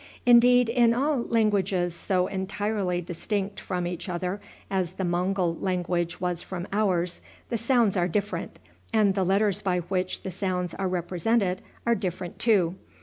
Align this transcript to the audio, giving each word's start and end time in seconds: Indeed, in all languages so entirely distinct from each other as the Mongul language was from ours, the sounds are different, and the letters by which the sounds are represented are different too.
Indeed, 0.25 0.67
in 0.67 0.95
all 0.95 1.25
languages 1.25 1.93
so 1.93 2.25
entirely 2.25 3.01
distinct 3.01 3.59
from 3.59 3.85
each 3.85 4.09
other 4.09 4.41
as 4.67 4.93
the 4.93 5.03
Mongul 5.05 5.57
language 5.61 6.19
was 6.19 6.41
from 6.41 6.67
ours, 6.73 7.21
the 7.49 7.57
sounds 7.59 7.95
are 7.95 8.07
different, 8.07 8.57
and 8.91 9.13
the 9.13 9.23
letters 9.23 9.61
by 9.61 9.81
which 9.81 10.23
the 10.23 10.31
sounds 10.31 10.73
are 10.73 10.87
represented 10.89 11.61
are 11.85 11.93
different 11.93 12.39
too. 12.39 12.73